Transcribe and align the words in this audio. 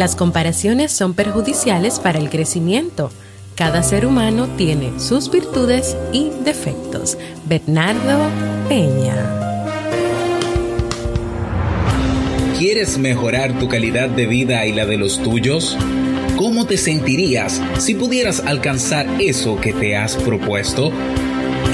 Las 0.00 0.16
comparaciones 0.16 0.92
son 0.92 1.12
perjudiciales 1.12 2.00
para 2.00 2.18
el 2.18 2.30
crecimiento. 2.30 3.12
Cada 3.54 3.82
ser 3.82 4.06
humano 4.06 4.48
tiene 4.56 4.98
sus 4.98 5.30
virtudes 5.30 5.94
y 6.10 6.30
defectos. 6.42 7.18
Bernardo 7.44 8.18
Peña. 8.66 9.14
¿Quieres 12.58 12.96
mejorar 12.96 13.58
tu 13.58 13.68
calidad 13.68 14.08
de 14.08 14.24
vida 14.24 14.64
y 14.64 14.72
la 14.72 14.86
de 14.86 14.96
los 14.96 15.22
tuyos? 15.22 15.76
¿Cómo 16.38 16.64
te 16.64 16.78
sentirías 16.78 17.60
si 17.76 17.94
pudieras 17.94 18.40
alcanzar 18.40 19.06
eso 19.20 19.60
que 19.60 19.74
te 19.74 19.98
has 19.98 20.16
propuesto? 20.16 20.92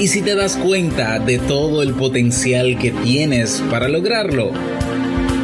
¿Y 0.01 0.07
si 0.07 0.21
te 0.21 0.35
das 0.35 0.57
cuenta 0.57 1.19
de 1.19 1.39
todo 1.39 1.81
el 1.81 1.93
potencial 1.93 2.77
que 2.77 2.91
tienes 2.91 3.63
para 3.71 3.87
lograrlo? 3.87 4.51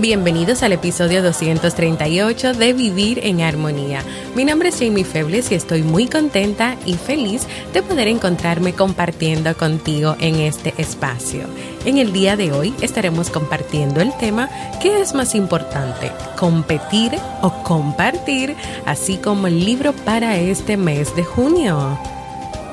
Bienvenidos 0.00 0.62
al 0.62 0.72
episodio 0.72 1.22
238 1.22 2.54
de 2.54 2.72
Vivir 2.72 3.20
en 3.22 3.42
Armonía. 3.42 4.02
Mi 4.34 4.46
nombre 4.46 4.70
es 4.70 4.78
Jamie 4.78 5.04
Febles 5.04 5.52
y 5.52 5.56
estoy 5.56 5.82
muy 5.82 6.08
contenta 6.08 6.76
y 6.86 6.94
feliz 6.94 7.46
de 7.74 7.82
poder 7.82 8.08
encontrarme 8.08 8.72
compartiendo 8.72 9.54
contigo 9.58 10.16
en 10.18 10.36
este 10.36 10.72
espacio. 10.78 11.42
En 11.84 11.98
el 11.98 12.14
día 12.14 12.38
de 12.38 12.50
hoy 12.50 12.72
estaremos 12.80 13.28
compartiendo 13.28 14.00
el 14.00 14.16
tema 14.16 14.48
¿qué 14.80 15.02
es 15.02 15.12
más 15.12 15.34
importante? 15.34 16.10
¿Competir 16.38 17.12
o 17.42 17.62
compartir? 17.62 18.56
Así 18.86 19.18
como 19.18 19.48
el 19.48 19.62
libro 19.66 19.92
para 19.92 20.38
este 20.38 20.78
mes 20.78 21.14
de 21.14 21.24
junio. 21.24 21.98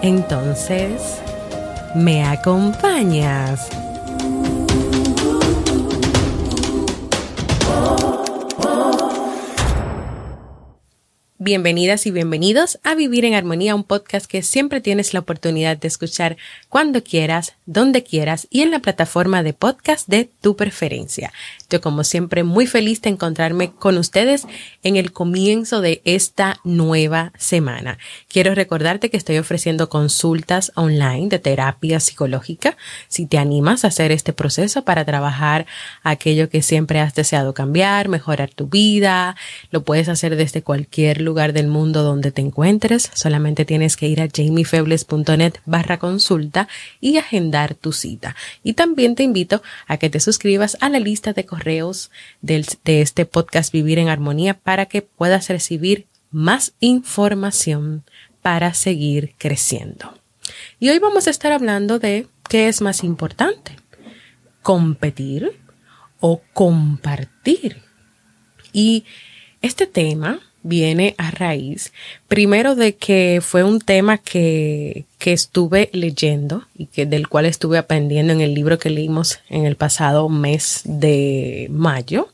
Entonces, 0.02 1.02
¿me 1.94 2.24
acompañas? 2.24 3.68
Bienvenidas 11.48 12.06
y 12.06 12.12
bienvenidos 12.12 12.78
a 12.84 12.94
Vivir 12.94 13.24
en 13.24 13.34
Armonía, 13.34 13.74
un 13.74 13.86
podcast 13.86 14.26
que 14.26 14.42
siempre 14.42 14.82
tienes 14.82 15.14
la 15.14 15.22
oportunidad 15.22 15.78
de 15.78 15.88
escuchar 15.88 16.36
cuando 16.68 17.06
quieras, 17.06 17.56
donde 17.66 18.04
quieras 18.04 18.48
y 18.50 18.64
en 18.64 18.72
la 18.72 18.80
plataforma 18.80 19.44
de 19.44 19.54
podcast 19.54 20.10
de 20.10 20.30
tu 20.42 20.58
preferencia. 20.58 21.32
Yo 21.70 21.80
como 21.80 22.04
siempre 22.04 22.44
muy 22.44 22.68
feliz 22.68 23.02
de 23.02 23.12
encontrarme 23.12 23.72
con 23.72 23.98
ustedes 23.98 24.46
en 24.84 24.98
el 24.98 25.14
comienzo 25.14 25.80
de 25.80 26.02
esta 26.04 26.60
nueva 26.66 27.32
semana. 27.38 27.98
Quiero 28.28 28.54
recordarte 28.54 29.10
que 29.10 29.16
estoy 29.16 29.38
ofreciendo 29.38 29.88
consultas 29.88 30.74
online 30.76 31.30
de 31.30 31.40
terapia 31.40 32.02
psicológica. 32.02 32.76
Si 33.08 33.26
te 33.26 33.38
animas 33.38 33.86
a 33.86 33.88
hacer 33.88 34.12
este 34.12 34.34
proceso 34.34 34.84
para 34.84 35.06
trabajar 35.06 35.66
aquello 36.04 36.50
que 36.50 36.62
siempre 36.62 37.00
has 37.00 37.16
deseado 37.16 37.54
cambiar, 37.54 38.10
mejorar 38.10 38.50
tu 38.50 38.68
vida, 38.68 39.38
lo 39.72 39.86
puedes 39.86 40.10
hacer 40.10 40.36
desde 40.36 40.62
cualquier 40.62 41.22
lugar 41.22 41.37
del 41.38 41.68
mundo 41.68 42.04
donde 42.04 42.32
te 42.32 42.42
encuentres, 42.42 43.12
solamente 43.14 43.64
tienes 43.64 43.96
que 43.96 44.08
ir 44.08 44.22
a 44.22 44.28
jamiefebles.net 44.28 45.54
barra 45.66 46.00
consulta 46.00 46.68
y 47.00 47.18
agendar 47.18 47.76
tu 47.76 47.94
cita. 47.94 48.36
Y 48.64 48.74
también 48.74 49.16
te 49.16 49.24
invito 49.24 49.62
a 49.86 49.98
que 49.98 50.10
te 50.10 50.20
suscribas 50.20 50.78
a 50.82 50.90
la 50.90 51.00
lista 51.00 51.34
de 51.34 51.46
correos 51.46 52.10
de 52.42 52.66
este 52.86 53.26
podcast 53.26 53.72
Vivir 53.72 54.00
en 54.00 54.10
Armonía 54.10 54.56
para 54.56 54.88
que 54.88 55.04
puedas 55.04 55.48
recibir 55.50 56.08
más 56.32 56.74
información 56.80 58.04
para 58.42 58.74
seguir 58.74 59.36
creciendo. 59.38 60.14
Y 60.80 60.90
hoy 60.90 61.00
vamos 61.00 61.28
a 61.28 61.30
estar 61.30 61.52
hablando 61.52 62.00
de 62.00 62.28
qué 62.50 62.68
es 62.68 62.82
más 62.82 63.04
importante, 63.04 63.76
competir 64.62 65.60
o 66.20 66.42
compartir. 66.54 67.84
Y 68.74 69.06
este 69.62 69.88
tema 69.88 70.40
viene 70.68 71.16
a 71.18 71.32
raíz, 71.32 71.94
primero 72.28 72.76
de 72.76 72.96
que 72.96 73.40
fue 73.42 73.64
un 73.64 73.80
tema 73.80 74.18
que, 74.18 75.06
que 75.18 75.34
estuve 75.34 75.90
leyendo 75.94 76.64
y 76.78 76.88
que 76.88 77.06
del 77.06 77.28
cual 77.28 77.46
estuve 77.46 77.78
aprendiendo 77.78 78.34
en 78.34 78.42
el 78.42 78.54
libro 78.54 78.78
que 78.78 78.90
leímos 78.90 79.40
en 79.50 79.66
el 79.66 79.76
pasado 79.76 80.30
mes 80.30 80.82
de 80.86 81.68
mayo. 81.72 82.30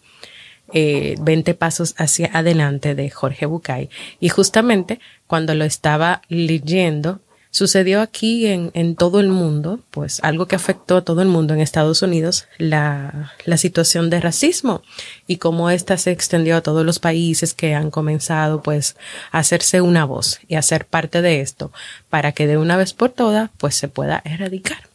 Eh, 0.76 1.18
20 1.22 1.54
pasos 1.54 1.94
hacia 1.98 2.32
adelante 2.34 2.96
de 2.96 3.12
Jorge 3.12 3.46
Bucay. 3.46 3.90
Y 4.20 4.30
justamente 4.30 5.00
cuando 5.28 5.54
lo 5.54 5.66
estaba 5.66 6.24
leyendo, 6.30 7.20
Sucedió 7.54 8.02
aquí 8.02 8.48
en, 8.48 8.72
en 8.74 8.96
todo 8.96 9.20
el 9.20 9.30
mundo, 9.30 9.80
pues 9.92 10.20
algo 10.24 10.48
que 10.48 10.56
afectó 10.56 10.98
a 10.98 11.04
todo 11.04 11.22
el 11.22 11.28
mundo 11.28 11.54
en 11.54 11.60
Estados 11.60 12.02
Unidos, 12.02 12.48
la, 12.58 13.32
la 13.46 13.58
situación 13.58 14.10
de 14.10 14.20
racismo 14.20 14.82
y 15.28 15.38
cómo 15.38 15.70
ésta 15.70 16.00
se 16.00 16.10
extendió 16.10 16.58
a 16.58 16.62
todos 16.62 16.84
los 16.84 16.98
países 16.98 17.54
que 17.54 17.76
han 17.76 17.92
comenzado 17.92 18.64
pues 18.64 18.96
a 19.32 19.38
hacerse 19.38 19.82
una 19.82 20.04
voz 20.04 20.40
y 20.48 20.56
a 20.56 20.64
ser 20.64 20.88
parte 20.88 21.22
de 21.22 21.42
esto 21.42 21.72
para 22.10 22.32
que 22.32 22.48
de 22.48 22.58
una 22.58 22.76
vez 22.76 22.94
por 22.94 23.12
todas 23.12 23.52
pues 23.60 23.76
se 23.76 23.88
pueda 23.88 24.24
erradicar. 24.26 24.93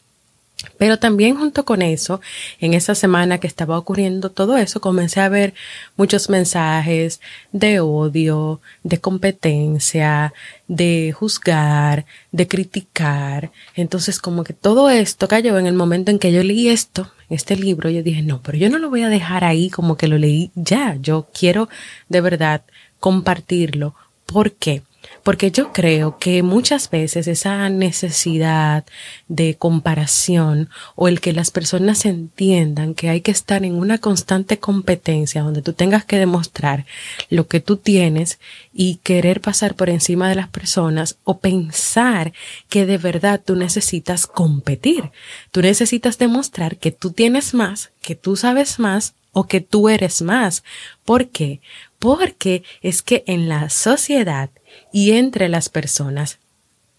Pero 0.76 0.98
también 0.98 1.36
junto 1.36 1.64
con 1.64 1.82
eso, 1.82 2.20
en 2.58 2.74
esa 2.74 2.94
semana 2.94 3.38
que 3.38 3.46
estaba 3.46 3.78
ocurriendo 3.78 4.30
todo 4.30 4.56
eso, 4.56 4.80
comencé 4.80 5.20
a 5.20 5.28
ver 5.28 5.54
muchos 5.96 6.28
mensajes 6.28 7.20
de 7.52 7.80
odio, 7.80 8.60
de 8.82 8.98
competencia, 8.98 10.34
de 10.66 11.12
juzgar, 11.16 12.06
de 12.32 12.48
criticar. 12.48 13.52
Entonces 13.74 14.18
como 14.18 14.42
que 14.42 14.52
todo 14.52 14.90
esto 14.90 15.28
cayó 15.28 15.58
en 15.58 15.66
el 15.66 15.74
momento 15.74 16.10
en 16.10 16.18
que 16.18 16.32
yo 16.32 16.42
leí 16.42 16.68
esto, 16.68 17.12
este 17.30 17.56
libro, 17.56 17.90
yo 17.90 18.02
dije, 18.02 18.22
no, 18.22 18.42
pero 18.42 18.58
yo 18.58 18.68
no 18.68 18.78
lo 18.78 18.90
voy 18.90 19.02
a 19.02 19.08
dejar 19.08 19.44
ahí 19.44 19.70
como 19.70 19.96
que 19.96 20.08
lo 20.08 20.18
leí 20.18 20.50
ya, 20.54 20.96
yo 21.00 21.28
quiero 21.32 21.68
de 22.08 22.20
verdad 22.20 22.62
compartirlo. 22.98 23.94
¿Por 24.26 24.52
qué? 24.52 24.82
Porque 25.22 25.50
yo 25.50 25.72
creo 25.72 26.18
que 26.18 26.42
muchas 26.42 26.90
veces 26.90 27.26
esa 27.26 27.68
necesidad 27.68 28.84
de 29.28 29.56
comparación 29.56 30.70
o 30.94 31.08
el 31.08 31.20
que 31.20 31.32
las 31.32 31.50
personas 31.50 32.04
entiendan 32.04 32.94
que 32.94 33.08
hay 33.08 33.20
que 33.20 33.30
estar 33.30 33.64
en 33.64 33.74
una 33.74 33.98
constante 33.98 34.58
competencia 34.58 35.42
donde 35.42 35.62
tú 35.62 35.72
tengas 35.72 36.04
que 36.04 36.18
demostrar 36.18 36.86
lo 37.30 37.46
que 37.46 37.60
tú 37.60 37.76
tienes 37.76 38.38
y 38.72 38.96
querer 39.02 39.40
pasar 39.40 39.74
por 39.74 39.90
encima 39.90 40.28
de 40.28 40.36
las 40.36 40.48
personas 40.48 41.16
o 41.24 41.38
pensar 41.38 42.32
que 42.68 42.86
de 42.86 42.98
verdad 42.98 43.40
tú 43.44 43.56
necesitas 43.56 44.26
competir. 44.26 45.10
Tú 45.50 45.62
necesitas 45.62 46.18
demostrar 46.18 46.76
que 46.76 46.90
tú 46.90 47.10
tienes 47.10 47.54
más, 47.54 47.90
que 48.00 48.14
tú 48.14 48.36
sabes 48.36 48.78
más 48.78 49.14
o 49.32 49.46
que 49.46 49.60
tú 49.60 49.88
eres 49.88 50.22
más. 50.22 50.64
¿Por 51.04 51.28
qué? 51.28 51.60
Porque 51.98 52.62
es 52.82 53.02
que 53.02 53.24
en 53.26 53.48
la 53.48 53.70
sociedad 53.70 54.50
y 54.92 55.12
entre 55.12 55.48
las 55.48 55.68
personas 55.68 56.38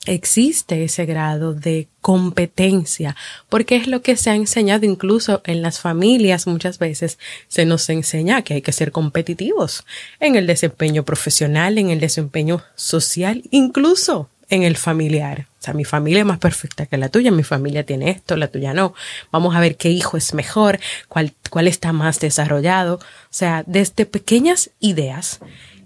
existe 0.06 0.84
ese 0.84 1.06
grado 1.06 1.54
de 1.54 1.88
competencia, 2.02 3.16
porque 3.50 3.76
es 3.76 3.88
lo 3.88 4.02
que 4.02 4.16
se 4.16 4.30
ha 4.30 4.36
enseñado 4.36 4.86
incluso 4.86 5.42
en 5.46 5.62
las 5.62 5.80
familias. 5.80 6.48
Muchas 6.48 6.80
veces 6.80 7.20
se 7.48 7.66
nos 7.66 7.90
enseña 7.90 8.42
que 8.42 8.56
hay 8.56 8.62
que 8.62 8.72
ser 8.72 8.92
competitivos 8.92 9.86
en 10.20 10.36
el 10.36 10.48
desempeño 10.48 11.04
profesional, 11.04 11.78
en 11.78 11.90
el 11.90 12.00
desempeño 12.00 12.64
social, 12.76 13.44
incluso 13.52 14.30
en 14.50 14.64
el 14.64 14.78
familiar. 14.78 15.48
O 15.60 15.64
sea, 15.64 15.74
mi 15.74 15.86
familia 15.86 16.20
es 16.20 16.26
más 16.26 16.40
perfecta 16.40 16.86
que 16.86 16.98
la 16.98 17.10
tuya, 17.10 17.32
mi 17.32 17.44
familia 17.44 17.86
tiene 17.86 18.10
esto, 18.10 18.36
la 18.36 18.48
tuya 18.48 18.74
no. 18.74 18.94
Vamos 19.32 19.56
a 19.56 19.60
ver 19.60 19.78
qué 19.78 19.90
hijo 19.90 20.18
es 20.18 20.34
mejor, 20.34 20.80
cuál, 21.08 21.34
cuál 21.50 21.68
está 21.68 21.94
más 21.94 22.20
desarrollado. 22.20 22.96
O 22.96 23.00
sea, 23.30 23.64
desde 23.68 24.06
pequeñas 24.06 24.72
ideas 24.80 25.40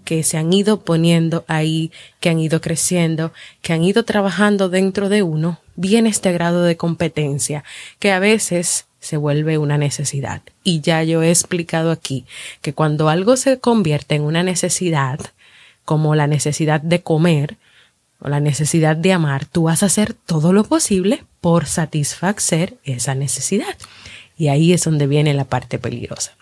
que 0.04 0.22
se 0.22 0.36
han 0.36 0.52
ido 0.52 0.80
poniendo 0.80 1.44
ahí, 1.48 1.90
que 2.20 2.28
han 2.28 2.38
ido 2.38 2.60
creciendo, 2.60 3.32
que 3.62 3.72
han 3.72 3.82
ido 3.82 4.04
trabajando 4.04 4.68
dentro 4.68 5.08
de 5.08 5.22
uno, 5.22 5.60
viene 5.76 6.10
este 6.10 6.32
grado 6.32 6.62
de 6.62 6.76
competencia 6.76 7.64
que 7.98 8.12
a 8.12 8.18
veces 8.18 8.86
se 9.00 9.16
vuelve 9.16 9.58
una 9.58 9.76
necesidad. 9.76 10.42
Y 10.62 10.80
ya 10.80 11.02
yo 11.02 11.22
he 11.22 11.30
explicado 11.30 11.90
aquí 11.90 12.24
que 12.62 12.72
cuando 12.72 13.08
algo 13.08 13.36
se 13.36 13.58
convierte 13.58 14.14
en 14.14 14.22
una 14.22 14.42
necesidad, 14.42 15.20
como 15.84 16.14
la 16.14 16.26
necesidad 16.26 16.80
de 16.80 17.02
comer 17.02 17.56
la 18.28 18.40
necesidad 18.40 18.96
de 18.96 19.12
amar, 19.12 19.46
tú 19.46 19.64
vas 19.64 19.82
a 19.82 19.86
hacer 19.86 20.14
todo 20.14 20.52
lo 20.52 20.64
posible 20.64 21.24
por 21.40 21.66
satisfacer 21.66 22.78
esa 22.84 23.14
necesidad. 23.14 23.76
Y 24.36 24.48
ahí 24.48 24.72
es 24.72 24.84
donde 24.84 25.06
viene 25.06 25.34
la 25.34 25.44
parte 25.44 25.78
peligrosa. 25.78 26.32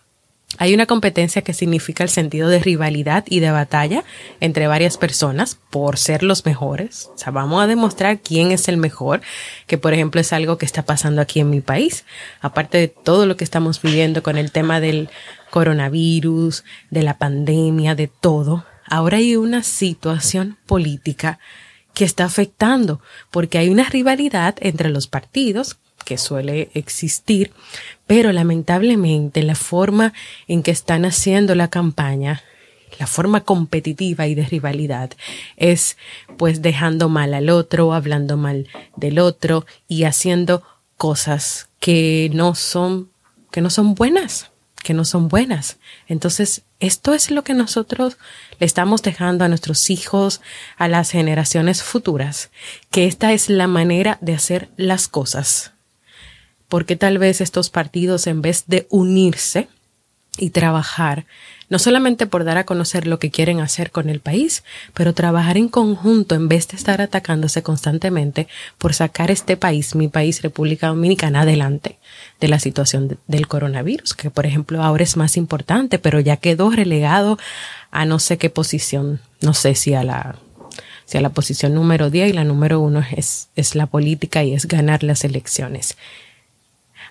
Hay 0.59 0.75
una 0.75 0.87
competencia 0.87 1.43
que 1.43 1.55
significa 1.55 2.05
el 2.05 2.11
sentido 2.11 2.49
de 2.49 2.59
rivalidad 2.59 3.25
y 3.27 3.41
de 3.41 3.51
batalla 3.51 4.05
entre 4.41 4.67
varias 4.67 4.99
personas 4.99 5.59
por 5.71 5.97
ser 5.97 6.23
los 6.23 6.45
mejores. 6.45 7.09
O 7.15 7.17
sea, 7.17 7.33
vamos 7.33 7.63
a 7.63 7.67
demostrar 7.67 8.21
quién 8.21 8.53
es 8.53 8.69
el 8.69 8.77
mejor, 8.77 9.23
que 9.67 9.79
por 9.79 9.95
ejemplo 9.95 10.21
es 10.21 10.33
algo 10.33 10.59
que 10.59 10.67
está 10.67 10.83
pasando 10.85 11.23
aquí 11.23 11.41
en 11.41 11.49
mi 11.49 11.63
país. 11.63 12.05
Aparte 12.43 12.77
de 12.77 12.89
todo 12.89 13.25
lo 13.25 13.37
que 13.39 13.45
estamos 13.45 13.81
viviendo 13.81 14.23
con 14.23 14.37
el 14.37 14.53
tema 14.53 14.79
del 14.81 15.09
coronavirus, 15.51 16.65
de 16.91 17.03
la 17.03 17.17
pandemia, 17.17 17.95
de 17.95 18.09
todo, 18.09 18.67
ahora 18.87 19.17
hay 19.17 19.37
una 19.37 19.63
situación 19.63 20.59
política 20.67 21.39
que 21.95 22.05
está 22.05 22.25
afectando 22.25 23.01
porque 23.31 23.59
hay 23.59 23.69
una 23.69 23.85
rivalidad 23.85 24.57
entre 24.61 24.91
los 24.91 25.07
partidos 25.07 25.79
que 26.05 26.19
suele 26.19 26.71
existir, 26.75 27.53
pero 28.07 28.33
lamentablemente 28.33 29.43
la 29.43 29.55
forma 29.55 30.13
en 30.49 30.63
que 30.63 30.71
están 30.71 31.05
haciendo 31.05 31.55
la 31.55 31.69
campaña, 31.69 32.43
la 32.99 33.07
forma 33.07 33.43
competitiva 33.43 34.27
y 34.27 34.35
de 34.35 34.45
rivalidad 34.45 35.11
es 35.57 35.97
pues 36.37 36.61
dejando 36.61 37.09
mal 37.09 37.35
al 37.35 37.51
otro, 37.51 37.95
hablando 37.95 38.37
mal 38.37 38.69
del 38.97 39.19
otro 39.19 39.65
y 39.89 40.05
haciendo 40.05 40.63
cosas 40.97 41.69
que 41.79 42.31
no 42.33 42.55
son 42.55 43.11
que 43.51 43.61
no 43.61 43.71
son 43.71 43.95
buenas, 43.95 44.51
que 44.83 44.95
no 44.95 45.05
son 45.05 45.29
buenas. 45.29 45.77
Entonces, 46.09 46.63
esto 46.83 47.15
es 47.15 47.31
lo 47.31 47.45
que 47.45 47.55
nosotros 47.55 48.19
le 48.59 48.67
estamos 48.67 49.03
dejando 49.03 49.45
a 49.45 49.49
nuestros 49.49 49.89
hijos, 49.89 50.41
a 50.77 50.89
las 50.89 51.13
generaciones 51.13 51.81
futuras, 51.81 52.51
que 52.91 53.07
esta 53.07 53.33
es 53.33 53.49
la 53.49 53.69
manera 53.69 54.19
de 54.21 54.35
hacer 54.35 54.69
las 54.77 55.07
cosas. 55.07 55.75
Porque 56.67 56.97
tal 56.97 57.19
vez 57.19 57.41
estos 57.41 57.71
partidos, 57.71 58.27
en 58.27 58.43
vez 58.43 58.65
de 58.67 58.89
unirse 58.91 59.69
y 60.39 60.51
trabajar, 60.51 61.25
no 61.73 61.79
solamente 61.79 62.27
por 62.27 62.45
dar 62.45 62.59
a 62.59 62.67
conocer 62.67 63.07
lo 63.07 63.19
que 63.19 63.31
quieren 63.31 63.61
hacer 63.61 63.93
con 63.93 64.11
el 64.11 64.21
país, 64.21 64.63
pero 64.93 65.15
trabajar 65.15 65.57
en 65.57 65.71
conjunto 65.71 66.35
en 66.35 66.47
vez 66.47 66.69
de 66.69 66.77
estar 66.77 67.01
atacándose 67.01 67.63
constantemente 67.63 68.47
por 68.77 68.93
sacar 68.93 69.31
este 69.31 69.57
país, 69.57 69.95
mi 69.95 70.09
país, 70.09 70.43
República 70.43 70.89
Dominicana, 70.89 71.41
adelante 71.41 71.99
de 72.41 72.49
la 72.49 72.59
situación 72.59 73.19
del 73.27 73.49
coronavirus, 73.49 74.13
que 74.13 74.29
por 74.29 74.45
ejemplo 74.45 74.83
ahora 74.83 75.03
es 75.03 75.17
más 75.17 75.39
importante, 75.39 75.99
pero 75.99 76.21
ya 76.21 76.37
quedó 76.37 76.69
relegado 76.69 77.39
a 77.91 78.05
no 78.05 78.19
sé 78.19 78.37
qué 78.37 78.51
posición, 78.51 79.21
no 79.41 79.55
sé 79.55 79.75
si 79.75 79.95
a 79.95 80.05
la 80.05 80.37
si 81.07 81.17
a 81.17 81.23
la 81.23 81.31
posición 81.31 81.73
número 81.73 82.11
10 82.11 82.29
y 82.29 82.33
la 82.35 82.45
número 82.45 82.81
uno 82.81 83.03
es, 83.17 83.49
es 83.57 83.75
la 83.75 83.87
política 83.87 84.45
y 84.45 84.53
es 84.53 84.69
ganar 84.69 85.03
las 85.03 85.25
elecciones. 85.25 85.97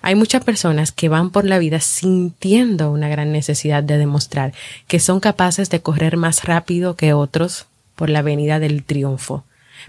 Hay 0.02 0.16
muchas 0.16 0.44
personas 0.44 0.90
que 0.90 1.08
van 1.08 1.30
por 1.30 1.44
la 1.44 1.58
vida 1.58 1.78
sintiendo 1.80 2.90
una 2.90 3.08
gran 3.08 3.30
necesidad 3.30 3.84
de 3.84 3.98
demostrar 3.98 4.52
que 4.88 4.98
son 4.98 5.20
capaces 5.20 5.70
de 5.70 5.80
correr 5.80 6.16
más 6.16 6.44
rápido 6.44 6.96
que 6.96 7.12
otros 7.12 7.66
por 7.94 8.10
la 8.10 8.18
avenida 8.18 8.58
del 8.58 8.82
triunfo. 8.82 9.44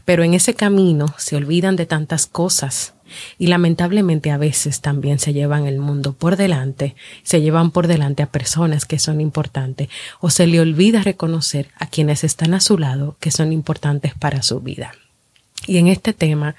Pero 0.06 0.24
en 0.24 0.36
ese 0.36 0.54
camino 0.54 1.14
se 1.18 1.36
olvidan 1.36 1.76
de 1.76 1.88
tantas 1.88 2.28
cosas 2.28 2.94
y 3.38 3.48
lamentablemente 3.48 4.32
a 4.32 4.38
veces 4.38 4.82
también 4.82 5.20
se 5.20 5.34
llevan 5.34 5.66
el 5.66 5.80
mundo 5.80 6.14
por 6.14 6.36
delante, 6.36 6.96
se 7.24 7.42
llevan 7.42 7.72
por 7.72 7.88
delante 7.88 8.24
a 8.24 8.28
personas 8.28 8.86
que 8.86 9.00
son 9.00 9.20
importantes 9.20 9.90
o 10.20 10.30
se 10.30 10.48
le 10.48 10.60
olvida 10.60 11.02
reconocer 11.02 11.70
a 11.80 11.88
quienes 11.88 12.24
están 12.24 12.54
a 12.54 12.60
su 12.60 12.78
lado 12.78 13.18
que 13.20 13.32
son 13.32 13.52
importantes 13.52 14.14
para 14.14 14.44
su 14.44 14.60
vida. 14.62 14.94
Y 15.66 15.78
en 15.78 15.88
este 15.88 16.14
tema, 16.14 16.56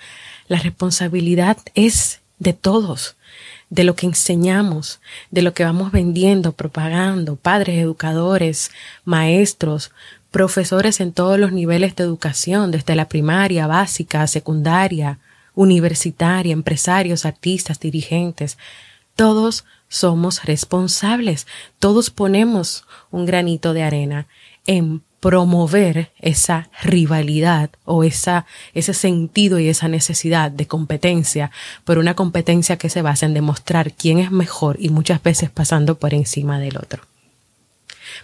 la 0.48 0.58
responsabilidad 0.58 1.58
es 1.74 2.20
de 2.38 2.52
todos, 2.52 3.16
de 3.70 3.84
lo 3.84 3.94
que 3.94 4.06
enseñamos, 4.06 5.00
de 5.30 5.42
lo 5.42 5.54
que 5.54 5.64
vamos 5.64 5.92
vendiendo, 5.92 6.52
propagando, 6.52 7.36
padres, 7.36 7.78
educadores, 7.78 8.70
maestros, 9.04 9.92
profesores 10.30 11.00
en 11.00 11.12
todos 11.12 11.38
los 11.38 11.52
niveles 11.52 11.94
de 11.96 12.04
educación, 12.04 12.70
desde 12.70 12.96
la 12.96 13.08
primaria, 13.08 13.66
básica, 13.66 14.26
secundaria, 14.26 15.18
universitaria, 15.54 16.52
empresarios, 16.52 17.24
artistas, 17.24 17.78
dirigentes. 17.80 18.58
Todos 19.16 19.64
somos 19.88 20.44
responsables, 20.44 21.46
todos 21.78 22.10
ponemos 22.10 22.84
un 23.10 23.26
granito 23.26 23.72
de 23.72 23.84
arena 23.84 24.26
en 24.66 25.02
promover 25.24 26.10
esa 26.20 26.68
rivalidad 26.82 27.70
o 27.86 28.04
esa, 28.04 28.44
ese 28.74 28.92
sentido 28.92 29.58
y 29.58 29.70
esa 29.70 29.88
necesidad 29.88 30.50
de 30.50 30.66
competencia, 30.66 31.50
por 31.84 31.96
una 31.96 32.12
competencia 32.14 32.76
que 32.76 32.90
se 32.90 33.00
basa 33.00 33.24
en 33.24 33.32
demostrar 33.32 33.94
quién 33.94 34.18
es 34.18 34.30
mejor 34.30 34.76
y 34.78 34.90
muchas 34.90 35.22
veces 35.22 35.48
pasando 35.48 35.94
por 35.94 36.12
encima 36.12 36.60
del 36.60 36.76
otro. 36.76 37.04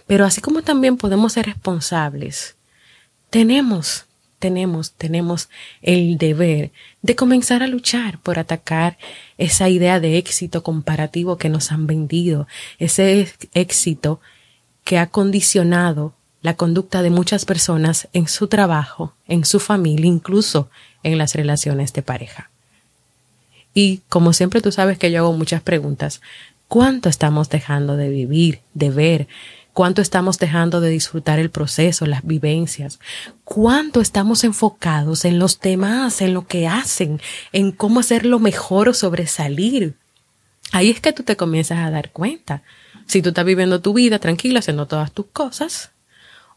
Pero 0.05 0.25
así 0.25 0.41
como 0.41 0.61
también 0.61 0.95
podemos 0.95 1.33
ser 1.33 1.47
responsables, 1.47 2.53
tenemos, 3.31 4.05
tenemos, 4.37 4.91
tenemos 4.91 5.49
el 5.81 6.19
deber 6.19 6.69
de 7.01 7.15
comenzar 7.15 7.63
a 7.63 7.67
luchar 7.67 8.19
por 8.19 8.37
atacar 8.37 8.99
esa 9.39 9.69
idea 9.69 9.99
de 9.99 10.19
éxito 10.19 10.61
comparativo 10.61 11.39
que 11.39 11.49
nos 11.49 11.71
han 11.71 11.87
vendido, 11.87 12.47
ese 12.77 13.27
éxito 13.55 14.21
que 14.83 14.99
ha 14.99 15.07
condicionado 15.07 16.13
la 16.41 16.55
conducta 16.55 17.01
de 17.01 17.09
muchas 17.09 17.45
personas 17.45 18.07
en 18.13 18.27
su 18.27 18.47
trabajo, 18.47 19.13
en 19.27 19.45
su 19.45 19.59
familia, 19.59 20.07
incluso 20.07 20.69
en 21.03 21.17
las 21.17 21.35
relaciones 21.35 21.93
de 21.93 22.01
pareja. 22.01 22.49
Y 23.73 24.01
como 24.09 24.33
siempre 24.33 24.61
tú 24.61 24.71
sabes 24.71 24.97
que 24.97 25.11
yo 25.11 25.19
hago 25.19 25.33
muchas 25.33 25.61
preguntas, 25.61 26.21
¿cuánto 26.67 27.09
estamos 27.09 27.49
dejando 27.49 27.95
de 27.95 28.09
vivir, 28.09 28.61
de 28.73 28.89
ver? 28.89 29.27
¿Cuánto 29.73 30.01
estamos 30.01 30.37
dejando 30.37 30.81
de 30.81 30.89
disfrutar 30.89 31.39
el 31.39 31.49
proceso, 31.49 32.05
las 32.05 32.25
vivencias? 32.25 32.99
¿Cuánto 33.45 34.01
estamos 34.01 34.43
enfocados 34.43 35.23
en 35.23 35.39
los 35.39 35.61
demás, 35.61 36.21
en 36.21 36.33
lo 36.33 36.45
que 36.45 36.67
hacen, 36.67 37.21
en 37.53 37.71
cómo 37.71 38.01
hacerlo 38.01 38.39
mejor 38.39 38.89
o 38.89 38.93
sobresalir? 38.93 39.95
Ahí 40.73 40.89
es 40.89 40.99
que 40.99 41.13
tú 41.13 41.23
te 41.23 41.37
comienzas 41.37 41.79
a 41.79 41.91
dar 41.91 42.11
cuenta. 42.11 42.63
Si 43.07 43.21
tú 43.21 43.29
estás 43.29 43.45
viviendo 43.45 43.79
tu 43.79 43.93
vida 43.93 44.19
tranquila, 44.19 44.59
haciendo 44.59 44.87
todas 44.87 45.13
tus 45.13 45.27
cosas, 45.27 45.90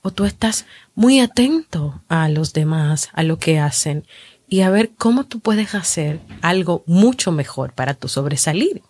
o 0.04 0.10
tú 0.10 0.26
estás 0.26 0.66
muy 0.94 1.18
atento 1.18 2.02
a 2.08 2.28
los 2.28 2.52
demás, 2.52 3.08
a 3.14 3.22
lo 3.22 3.38
que 3.38 3.58
hacen 3.58 4.04
y 4.46 4.60
a 4.60 4.68
ver 4.68 4.90
cómo 4.98 5.24
tú 5.24 5.40
puedes 5.40 5.74
hacer 5.74 6.20
algo 6.42 6.84
mucho 6.86 7.32
mejor 7.32 7.72
para 7.72 7.94
tu 7.94 8.08
sobresalir. 8.08 8.82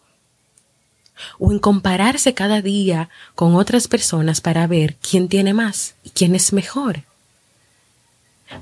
O 1.39 1.53
en 1.53 1.61
compararse 1.61 2.35
cada 2.35 2.61
día 2.63 3.11
con 3.37 3.55
otras 3.55 3.87
personas 3.87 4.41
para 4.41 4.67
ver 4.67 4.97
quién 4.97 5.29
tiene 5.29 5.55
más 5.55 5.95
y 6.03 6.11
quién 6.11 6.35
es 6.35 6.53
mejor. 6.53 7.05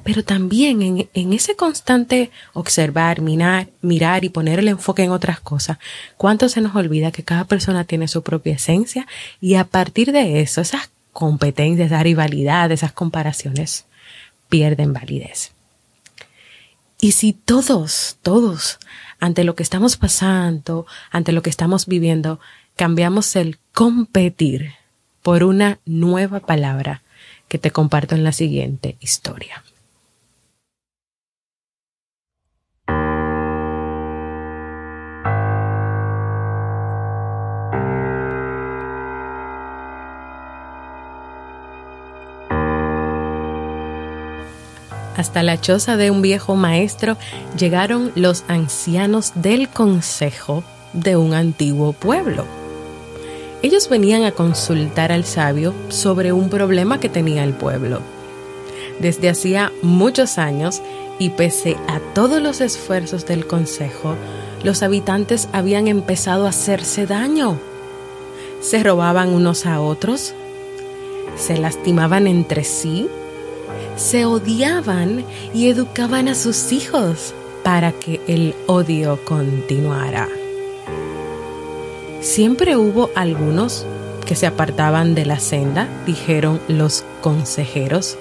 Pero 0.04 0.22
también 0.22 1.08
en, 1.14 1.32
ese 1.32 1.56
constante 1.56 2.30
observar, 2.52 3.22
mirar, 3.22 3.68
mirar 3.80 4.24
y 4.24 4.28
poner 4.28 4.58
el 4.58 4.68
enfoque 4.68 5.04
en 5.04 5.10
otras 5.10 5.40
cosas, 5.40 5.78
cuánto 6.18 6.50
se 6.50 6.60
nos 6.60 6.76
olvida 6.76 7.12
que 7.12 7.24
cada 7.24 7.46
persona 7.46 7.84
tiene 7.84 8.08
su 8.08 8.22
propia 8.22 8.56
esencia 8.56 9.06
y 9.40 9.54
a 9.54 9.64
partir 9.64 10.12
de 10.12 10.42
eso, 10.42 10.60
esas 10.60 10.90
competencia, 11.12 11.84
esa 11.84 12.02
rivalidad, 12.02 12.70
esas 12.72 12.92
comparaciones 12.92 13.86
pierden 14.48 14.92
validez. 14.92 15.52
Y 17.00 17.12
si 17.12 17.32
todos, 17.32 18.18
todos, 18.22 18.78
ante 19.18 19.44
lo 19.44 19.54
que 19.54 19.62
estamos 19.62 19.96
pasando, 19.96 20.86
ante 21.10 21.32
lo 21.32 21.42
que 21.42 21.50
estamos 21.50 21.86
viviendo, 21.86 22.38
cambiamos 22.76 23.34
el 23.36 23.58
competir 23.72 24.74
por 25.22 25.44
una 25.44 25.78
nueva 25.84 26.40
palabra 26.40 27.02
que 27.48 27.58
te 27.58 27.70
comparto 27.70 28.14
en 28.14 28.24
la 28.24 28.32
siguiente 28.32 28.96
historia. 29.00 29.64
Hasta 45.16 45.42
la 45.42 45.60
choza 45.60 45.96
de 45.96 46.10
un 46.10 46.22
viejo 46.22 46.56
maestro 46.56 47.16
llegaron 47.58 48.12
los 48.14 48.44
ancianos 48.48 49.32
del 49.34 49.68
consejo 49.68 50.64
de 50.92 51.16
un 51.16 51.34
antiguo 51.34 51.92
pueblo. 51.92 52.44
Ellos 53.62 53.88
venían 53.88 54.24
a 54.24 54.32
consultar 54.32 55.12
al 55.12 55.24
sabio 55.24 55.72
sobre 55.88 56.32
un 56.32 56.48
problema 56.48 56.98
que 56.98 57.08
tenía 57.08 57.44
el 57.44 57.52
pueblo. 57.52 58.00
Desde 59.00 59.28
hacía 59.28 59.72
muchos 59.82 60.38
años, 60.38 60.82
y 61.18 61.30
pese 61.30 61.76
a 61.86 62.00
todos 62.14 62.42
los 62.42 62.60
esfuerzos 62.60 63.26
del 63.26 63.46
consejo, 63.46 64.16
los 64.64 64.82
habitantes 64.82 65.48
habían 65.52 65.86
empezado 65.86 66.46
a 66.46 66.50
hacerse 66.50 67.06
daño. 67.06 67.58
Se 68.60 68.82
robaban 68.82 69.28
unos 69.28 69.66
a 69.66 69.80
otros, 69.80 70.34
se 71.36 71.58
lastimaban 71.58 72.26
entre 72.26 72.64
sí, 72.64 73.08
se 73.96 74.24
odiaban 74.24 75.24
y 75.54 75.68
educaban 75.68 76.28
a 76.28 76.34
sus 76.34 76.72
hijos 76.72 77.34
para 77.62 77.92
que 77.92 78.20
el 78.26 78.54
odio 78.66 79.18
continuara. 79.24 80.28
Siempre 82.20 82.76
hubo 82.76 83.10
algunos 83.14 83.86
que 84.26 84.36
se 84.36 84.46
apartaban 84.46 85.14
de 85.14 85.26
la 85.26 85.40
senda, 85.40 85.88
dijeron 86.06 86.60
los 86.68 87.04
consejeros. 87.20 88.16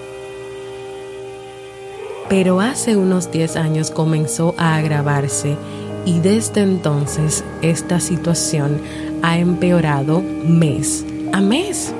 Pero 2.27 2.61
hace 2.61 2.95
unos 2.95 3.31
10 3.31 3.57
años 3.57 3.91
comenzó 3.91 4.55
a 4.57 4.77
agravarse 4.77 5.57
y 6.05 6.19
desde 6.19 6.61
entonces 6.61 7.43
esta 7.61 7.99
situación 7.99 8.81
ha 9.21 9.37
empeorado 9.37 10.23
mes 10.43 11.05
a 11.33 11.41
mes. 11.41 11.93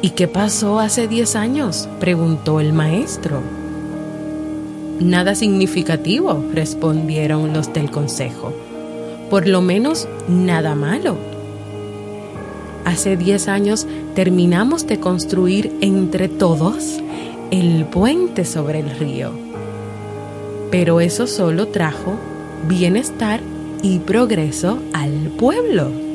¿Y 0.00 0.10
qué 0.10 0.28
pasó 0.28 0.78
hace 0.78 1.08
10 1.08 1.34
años? 1.34 1.88
preguntó 1.98 2.60
el 2.60 2.72
maestro. 2.72 3.40
Nada 5.00 5.34
significativo, 5.34 6.44
respondieron 6.52 7.52
los 7.52 7.72
del 7.72 7.90
consejo. 7.90 8.52
Por 9.28 9.48
lo 9.48 9.60
menos 9.60 10.08
nada 10.28 10.76
malo. 10.76 11.16
Hace 12.84 13.16
10 13.16 13.48
años 13.48 13.86
terminamos 14.14 14.86
de 14.86 15.00
construir 15.00 15.72
entre 15.80 16.28
todos 16.28 17.00
el 17.50 17.84
puente 17.84 18.44
sobre 18.44 18.80
el 18.80 18.90
río. 18.90 19.32
Pero 20.70 21.00
eso 21.00 21.26
solo 21.26 21.68
trajo 21.68 22.16
bienestar 22.68 23.40
y 23.82 23.98
progreso 23.98 24.78
al 24.92 25.32
pueblo. 25.36 26.07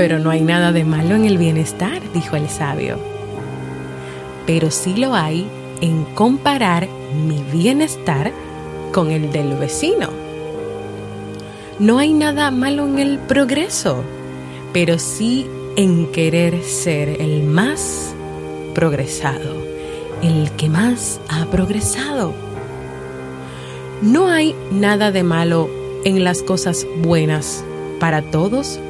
Pero 0.00 0.18
no 0.18 0.30
hay 0.30 0.40
nada 0.40 0.72
de 0.72 0.82
malo 0.82 1.14
en 1.14 1.26
el 1.26 1.36
bienestar, 1.36 2.00
dijo 2.14 2.34
el 2.34 2.48
sabio. 2.48 2.98
Pero 4.46 4.70
sí 4.70 4.94
lo 4.96 5.14
hay 5.14 5.46
en 5.82 6.06
comparar 6.14 6.88
mi 7.26 7.42
bienestar 7.52 8.32
con 8.94 9.10
el 9.10 9.30
del 9.30 9.58
vecino. 9.58 10.08
No 11.78 11.98
hay 11.98 12.14
nada 12.14 12.50
malo 12.50 12.86
en 12.86 12.98
el 12.98 13.18
progreso, 13.18 14.02
pero 14.72 14.98
sí 14.98 15.46
en 15.76 16.10
querer 16.12 16.62
ser 16.62 17.20
el 17.20 17.42
más 17.42 18.14
progresado, 18.74 19.54
el 20.22 20.50
que 20.52 20.70
más 20.70 21.20
ha 21.28 21.44
progresado. 21.50 22.32
No 24.00 24.30
hay 24.30 24.54
nada 24.72 25.12
de 25.12 25.24
malo 25.24 25.68
en 26.06 26.24
las 26.24 26.42
cosas 26.42 26.86
buenas 27.02 27.62
para 27.98 28.22
todos, 28.22 28.80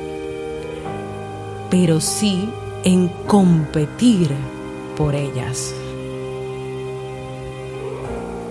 pero 1.71 2.01
sí 2.01 2.49
en 2.85 3.09
competir 3.27 4.31
por 4.97 5.15
ellas. 5.15 5.73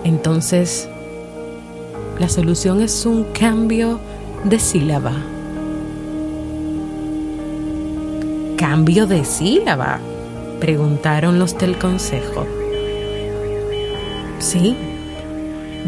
Entonces, 0.04 0.88
la 2.18 2.28
solución 2.28 2.80
es 2.80 3.06
un 3.06 3.24
cambio 3.24 4.00
de 4.44 4.58
sílaba. 4.58 5.12
¿Cambio 8.56 9.06
de 9.06 9.24
sílaba? 9.24 10.00
Preguntaron 10.58 11.38
los 11.38 11.56
del 11.58 11.78
consejo. 11.78 12.46
Sí, 14.38 14.74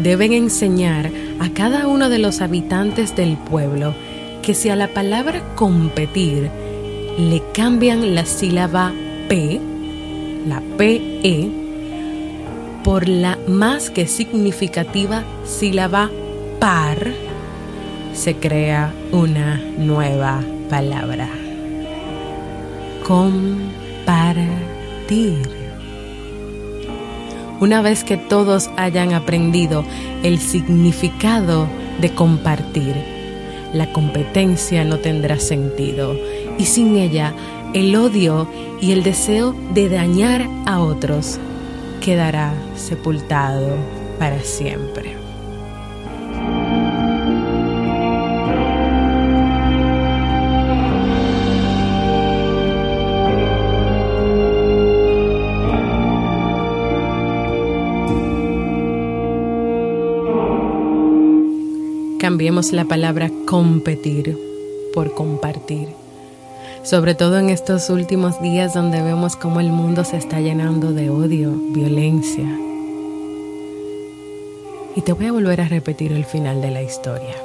deben 0.01 0.33
enseñar 0.33 1.11
a 1.39 1.49
cada 1.49 1.87
uno 1.87 2.09
de 2.09 2.19
los 2.19 2.41
habitantes 2.41 3.15
del 3.15 3.37
pueblo 3.37 3.93
que 4.41 4.53
si 4.53 4.69
a 4.69 4.75
la 4.75 4.87
palabra 4.87 5.41
competir 5.55 6.49
le 7.17 7.43
cambian 7.53 8.15
la 8.15 8.25
sílaba 8.25 8.91
P, 9.29 9.59
la 10.47 10.61
PE, 10.77 11.49
por 12.83 13.07
la 13.07 13.37
más 13.47 13.89
que 13.89 14.07
significativa 14.07 15.23
sílaba 15.45 16.09
par, 16.59 17.13
se 18.13 18.35
crea 18.35 18.93
una 19.11 19.61
nueva 19.77 20.41
palabra. 20.69 21.29
Compartir. 23.07 24.43
Una 27.59 27.81
vez 27.81 28.03
que 28.03 28.17
todos 28.17 28.69
hayan 28.75 29.13
aprendido 29.13 29.85
el 30.23 30.39
significado 30.39 31.67
de 32.01 32.09
compartir, 32.13 32.95
la 33.73 33.91
competencia 33.91 34.83
no 34.83 34.97
tendrá 34.97 35.39
sentido 35.39 36.15
y 36.57 36.65
sin 36.65 36.95
ella 36.95 37.33
el 37.73 37.95
odio 37.95 38.47
y 38.81 38.91
el 38.91 39.03
deseo 39.03 39.55
de 39.73 39.89
dañar 39.89 40.47
a 40.65 40.79
otros 40.79 41.39
quedará 42.01 42.53
sepultado 42.75 43.75
para 44.19 44.41
siempre. 44.41 45.15
Cambiemos 62.19 62.71
la 62.71 62.85
palabra 62.85 63.29
competir 63.45 64.37
por 64.93 65.13
compartir 65.13 66.02
sobre 66.83 67.15
todo 67.15 67.39
en 67.39 67.49
estos 67.49 67.89
últimos 67.89 68.41
días 68.41 68.73
donde 68.73 69.01
vemos 69.01 69.37
cómo 69.37 69.61
el 69.61 69.71
mundo 69.71 70.03
se 70.03 70.17
está 70.17 70.41
llenando 70.41 70.91
de 70.91 71.09
odio, 71.09 71.53
violencia. 71.69 72.45
Y 74.95 75.01
te 75.01 75.13
voy 75.13 75.27
a 75.27 75.31
volver 75.31 75.61
a 75.61 75.67
repetir 75.67 76.11
el 76.11 76.25
final 76.25 76.61
de 76.61 76.71
la 76.71 76.81
historia. 76.81 77.35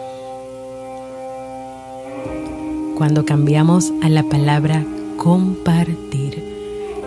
Cuando 2.96 3.24
cambiamos 3.24 3.92
a 4.02 4.08
la 4.08 4.24
palabra 4.24 4.84
compartir, 5.16 6.42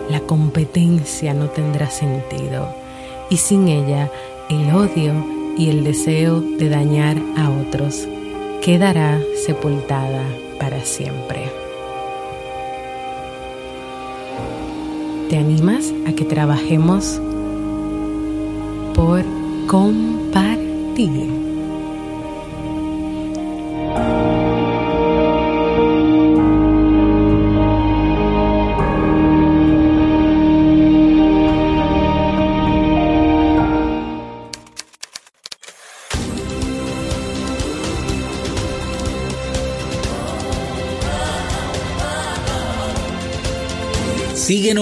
la 0.08 0.20
competencia 0.20 1.34
no 1.34 1.50
tendrá 1.50 1.90
sentido 1.90 2.74
y 3.28 3.36
sin 3.36 3.68
ella 3.68 4.10
el 4.48 4.74
odio 4.74 5.12
y 5.56 5.68
el 5.68 5.84
deseo 5.84 6.40
de 6.40 6.70
dañar 6.70 7.18
a 7.36 7.50
otros 7.50 8.08
quedará 8.62 9.20
sepultada 9.44 10.24
para 10.58 10.82
siempre. 10.84 11.61
¿Te 15.32 15.38
animas 15.38 15.90
a 16.06 16.12
que 16.12 16.26
trabajemos 16.26 17.18
por 18.94 19.24
compartir? 19.66 21.51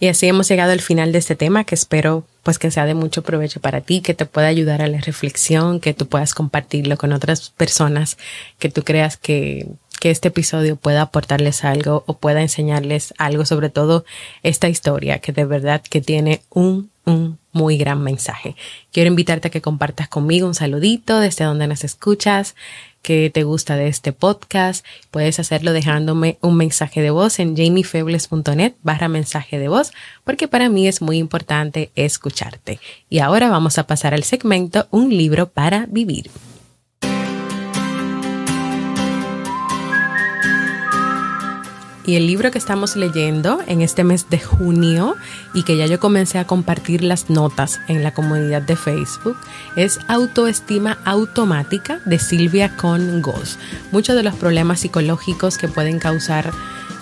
Y 0.00 0.08
así 0.08 0.26
hemos 0.26 0.48
llegado 0.48 0.72
al 0.72 0.80
final 0.80 1.12
de 1.12 1.18
este 1.18 1.36
tema 1.36 1.64
que 1.64 1.74
espero 1.74 2.24
pues 2.42 2.58
que 2.58 2.70
sea 2.70 2.86
de 2.86 2.94
mucho 2.94 3.22
provecho 3.22 3.60
para 3.60 3.82
ti, 3.82 4.00
que 4.00 4.14
te 4.14 4.24
pueda 4.24 4.46
ayudar 4.46 4.80
a 4.80 4.88
la 4.88 4.98
reflexión, 4.98 5.78
que 5.78 5.92
tú 5.92 6.06
puedas 6.08 6.32
compartirlo 6.32 6.96
con 6.96 7.12
otras 7.12 7.50
personas 7.50 8.16
que 8.58 8.70
tú 8.70 8.82
creas 8.82 9.18
que, 9.18 9.68
que 10.00 10.10
este 10.10 10.28
episodio 10.28 10.76
pueda 10.76 11.02
aportarles 11.02 11.64
algo 11.64 12.02
o 12.06 12.14
pueda 12.16 12.40
enseñarles 12.40 13.12
algo, 13.18 13.44
sobre 13.44 13.68
todo 13.68 14.06
esta 14.42 14.70
historia 14.70 15.18
que 15.18 15.32
de 15.32 15.44
verdad 15.44 15.82
que 15.82 16.00
tiene 16.00 16.40
un, 16.48 16.90
un 17.04 17.38
muy 17.52 17.76
gran 17.76 18.02
mensaje. 18.02 18.56
Quiero 18.92 19.08
invitarte 19.08 19.48
a 19.48 19.50
que 19.50 19.60
compartas 19.60 20.08
conmigo 20.08 20.46
un 20.46 20.54
saludito 20.54 21.20
desde 21.20 21.44
donde 21.44 21.66
nos 21.66 21.84
escuchas, 21.84 22.54
que 23.02 23.30
te 23.30 23.44
gusta 23.44 23.76
de 23.76 23.88
este 23.88 24.12
podcast. 24.12 24.84
Puedes 25.10 25.40
hacerlo 25.40 25.72
dejándome 25.72 26.38
un 26.40 26.56
mensaje 26.56 27.00
de 27.00 27.10
voz 27.10 27.38
en 27.38 27.56
jamiefebles.net 27.56 28.74
barra 28.82 29.08
mensaje 29.08 29.58
de 29.58 29.68
voz, 29.68 29.92
porque 30.24 30.48
para 30.48 30.68
mí 30.68 30.86
es 30.86 31.02
muy 31.02 31.18
importante 31.18 31.90
escucharte. 31.94 32.78
Y 33.08 33.20
ahora 33.20 33.48
vamos 33.48 33.78
a 33.78 33.86
pasar 33.86 34.14
al 34.14 34.24
segmento 34.24 34.86
Un 34.90 35.10
libro 35.10 35.48
para 35.48 35.86
vivir. 35.86 36.30
Y 42.06 42.16
el 42.16 42.26
libro 42.26 42.50
que 42.50 42.58
estamos 42.58 42.96
leyendo 42.96 43.60
en 43.66 43.82
este 43.82 44.04
mes 44.04 44.30
de 44.30 44.38
junio 44.38 45.16
y 45.52 45.64
que 45.64 45.76
ya 45.76 45.86
yo 45.86 46.00
comencé 46.00 46.38
a 46.38 46.46
compartir 46.46 47.04
las 47.04 47.28
notas 47.28 47.80
en 47.88 48.02
la 48.02 48.14
comunidad 48.14 48.62
de 48.62 48.76
Facebook 48.76 49.36
es 49.76 50.00
Autoestima 50.08 50.98
Automática 51.04 52.00
de 52.06 52.18
Silvia 52.18 52.76
Con 52.76 53.20
Goss. 53.20 53.58
Muchos 53.92 54.16
de 54.16 54.22
los 54.22 54.34
problemas 54.34 54.80
psicológicos 54.80 55.58
que 55.58 55.68
pueden 55.68 55.98
causar 55.98 56.52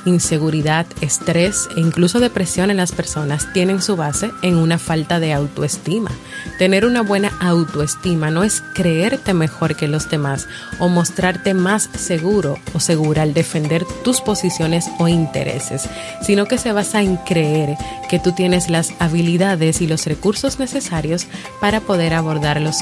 inseguridad, 0.09 0.87
estrés 1.01 1.69
e 1.77 1.81
incluso 1.81 2.19
depresión 2.19 2.71
en 2.71 2.79
las 2.79 2.93
personas 2.93 3.53
tienen 3.53 3.81
su 3.83 3.97
base 3.97 4.31
en 4.43 4.57
una 4.57 4.79
falta 4.79 5.21
de 5.21 5.33
autoestima. 5.33 6.11
Tener 6.59 6.85
una 6.85 7.03
buena 7.03 7.31
autoestima 7.41 8.31
no 8.31 8.43
es 8.43 8.63
creerte 8.75 9.35
mejor 9.35 9.77
que 9.77 9.89
los 9.89 10.11
demás 10.11 10.49
o 10.81 10.89
mostrarte 10.89 11.55
más 11.55 11.89
seguro 11.97 12.59
o 12.75 12.81
segura 12.81 13.23
al 13.23 13.35
defender 13.35 13.85
tus 14.03 14.21
posiciones 14.21 14.87
o 14.99 15.09
intereses, 15.09 15.89
sino 16.23 16.47
que 16.47 16.59
se 16.59 16.73
basa 16.73 17.03
en 17.03 17.17
creer 17.17 17.77
que 18.09 18.19
tú 18.19 18.33
tienes 18.33 18.71
las 18.71 18.93
habilidades 18.99 19.81
y 19.81 19.87
los 19.87 20.07
recursos 20.07 20.59
necesarios 20.59 21.27
para 21.61 21.81
poder 21.81 22.15
abordarlos 22.15 22.79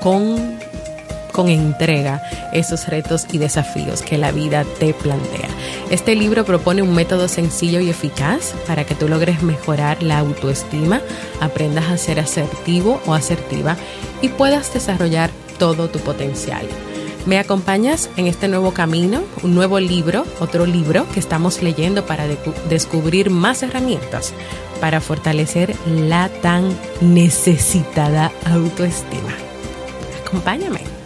con 0.00 0.58
con 1.30 1.48
entrega 1.48 2.22
esos 2.52 2.88
retos 2.88 3.26
y 3.32 3.38
desafíos 3.38 4.02
que 4.02 4.18
la 4.18 4.32
vida 4.32 4.64
te 4.78 4.94
plantea. 4.94 5.48
Este 5.90 6.14
libro 6.14 6.44
propone 6.44 6.82
un 6.82 6.94
método 6.94 7.28
sencillo 7.28 7.80
y 7.80 7.90
eficaz 7.90 8.54
para 8.66 8.84
que 8.84 8.94
tú 8.94 9.08
logres 9.08 9.42
mejorar 9.42 10.02
la 10.02 10.18
autoestima, 10.18 11.00
aprendas 11.40 11.90
a 11.90 11.96
ser 11.96 12.20
asertivo 12.20 13.00
o 13.06 13.14
asertiva 13.14 13.76
y 14.22 14.28
puedas 14.28 14.72
desarrollar 14.72 15.30
todo 15.58 15.88
tu 15.88 15.98
potencial. 16.00 16.66
¿Me 17.26 17.38
acompañas 17.38 18.08
en 18.16 18.26
este 18.26 18.48
nuevo 18.48 18.72
camino? 18.72 19.22
Un 19.42 19.54
nuevo 19.54 19.78
libro, 19.78 20.24
otro 20.40 20.64
libro 20.64 21.06
que 21.12 21.20
estamos 21.20 21.62
leyendo 21.62 22.06
para 22.06 22.26
descubrir 22.68 23.28
más 23.28 23.62
herramientas 23.62 24.32
para 24.80 25.00
fortalecer 25.00 25.76
la 25.86 26.28
tan 26.28 26.76
necesitada 27.00 28.32
autoestima. 28.46 29.34
Acompáñame. 30.26 30.99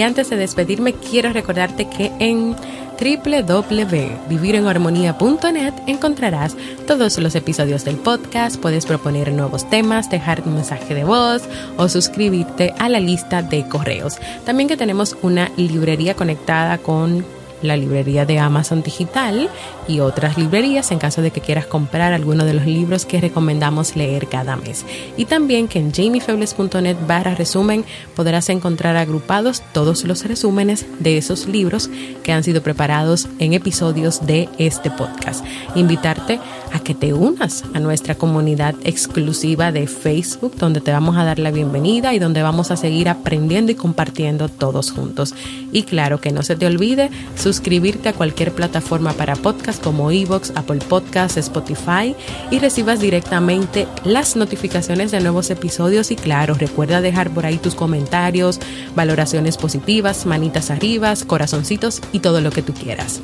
Y 0.00 0.02
antes 0.02 0.30
de 0.30 0.36
despedirme, 0.38 0.94
quiero 0.94 1.30
recordarte 1.30 1.86
que 1.86 2.10
en 2.20 2.56
www.vivirenharmonía.net 2.98 5.74
encontrarás 5.86 6.56
todos 6.86 7.18
los 7.18 7.34
episodios 7.34 7.84
del 7.84 7.96
podcast, 7.96 8.56
puedes 8.56 8.86
proponer 8.86 9.30
nuevos 9.30 9.68
temas, 9.68 10.08
dejar 10.08 10.42
un 10.46 10.54
mensaje 10.54 10.94
de 10.94 11.04
voz 11.04 11.42
o 11.76 11.90
suscribirte 11.90 12.72
a 12.78 12.88
la 12.88 12.98
lista 12.98 13.42
de 13.42 13.68
correos. 13.68 14.16
También 14.46 14.70
que 14.70 14.78
tenemos 14.78 15.18
una 15.20 15.50
librería 15.58 16.14
conectada 16.14 16.78
con 16.78 17.22
la 17.62 17.76
librería 17.76 18.26
de 18.26 18.38
Amazon 18.38 18.82
Digital 18.82 19.48
y 19.88 20.00
otras 20.00 20.38
librerías 20.38 20.90
en 20.92 20.98
caso 20.98 21.22
de 21.22 21.30
que 21.30 21.40
quieras 21.40 21.66
comprar 21.66 22.12
alguno 22.12 22.44
de 22.44 22.54
los 22.54 22.66
libros 22.66 23.04
que 23.04 23.20
recomendamos 23.20 23.96
leer 23.96 24.28
cada 24.28 24.56
mes. 24.56 24.84
Y 25.16 25.24
también 25.24 25.68
que 25.68 25.78
en 25.78 25.92
jamiefebles.net 25.92 26.96
barra 27.06 27.34
resumen 27.34 27.84
podrás 28.14 28.48
encontrar 28.48 28.96
agrupados 28.96 29.62
todos 29.72 30.04
los 30.04 30.24
resúmenes 30.24 30.86
de 30.98 31.18
esos 31.18 31.46
libros 31.46 31.90
que 32.22 32.32
han 32.32 32.44
sido 32.44 32.62
preparados 32.62 33.28
en 33.38 33.54
episodios 33.54 34.26
de 34.26 34.48
este 34.58 34.90
podcast. 34.90 35.44
Invitarte 35.74 36.40
a 36.72 36.80
que 36.80 36.94
te 36.94 37.12
unas 37.12 37.64
a 37.74 37.80
nuestra 37.80 38.14
comunidad 38.14 38.74
exclusiva 38.84 39.72
de 39.72 39.86
Facebook 39.86 40.56
donde 40.56 40.80
te 40.80 40.92
vamos 40.92 41.16
a 41.16 41.24
dar 41.24 41.38
la 41.38 41.50
bienvenida 41.50 42.14
y 42.14 42.18
donde 42.18 42.42
vamos 42.42 42.70
a 42.70 42.76
seguir 42.76 43.08
aprendiendo 43.08 43.72
y 43.72 43.74
compartiendo 43.74 44.48
todos 44.48 44.90
juntos. 44.90 45.34
Y 45.72 45.84
claro 45.84 46.20
que 46.20 46.32
no 46.32 46.42
se 46.42 46.56
te 46.56 46.66
olvide 46.66 47.10
suscribirte 47.36 48.08
a 48.08 48.12
cualquier 48.12 48.52
plataforma 48.52 49.12
para 49.12 49.36
podcast 49.36 49.82
como 49.82 50.10
Evox, 50.10 50.52
Apple 50.54 50.80
Podcasts, 50.88 51.36
Spotify 51.36 52.14
y 52.50 52.58
recibas 52.58 53.00
directamente 53.00 53.86
las 54.04 54.36
notificaciones 54.36 55.10
de 55.10 55.20
nuevos 55.20 55.50
episodios 55.50 56.10
y 56.10 56.16
claro, 56.16 56.54
recuerda 56.54 57.00
dejar 57.00 57.30
por 57.30 57.46
ahí 57.46 57.58
tus 57.58 57.74
comentarios, 57.74 58.60
valoraciones 58.94 59.56
positivas, 59.56 60.26
manitas 60.26 60.70
arriba, 60.70 61.14
corazoncitos 61.26 62.00
y 62.12 62.20
todo 62.20 62.40
lo 62.40 62.50
que 62.50 62.62
tú 62.62 62.72
quieras. 62.72 63.20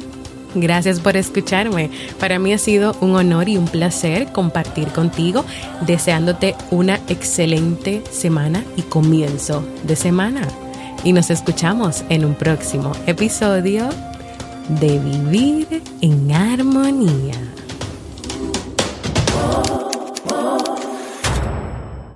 Gracias 0.60 1.00
por 1.00 1.16
escucharme. 1.16 1.90
Para 2.18 2.38
mí 2.38 2.52
ha 2.54 2.58
sido 2.58 2.96
un 3.02 3.14
honor 3.14 3.48
y 3.48 3.58
un 3.58 3.66
placer 3.66 4.32
compartir 4.32 4.88
contigo, 4.88 5.44
deseándote 5.82 6.54
una 6.70 6.96
excelente 7.08 8.02
semana 8.10 8.64
y 8.74 8.82
comienzo 8.82 9.62
de 9.84 9.96
semana. 9.96 10.48
Y 11.04 11.12
nos 11.12 11.30
escuchamos 11.30 12.04
en 12.08 12.24
un 12.24 12.34
próximo 12.34 12.92
episodio 13.06 13.88
de 14.80 14.98
vivir 14.98 15.82
en 16.00 16.32
armonía. 16.32 17.55